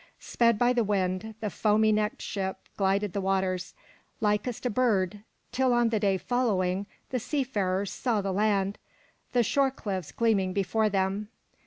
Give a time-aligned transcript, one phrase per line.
[0.17, 3.75] Sped by the wind, the foamy necked ship glided the waters,
[4.19, 5.19] likest a bird,
[5.51, 8.79] till on the day following, the sea farers saw the land,
[9.33, 11.27] the shore cliffs gleaming before them.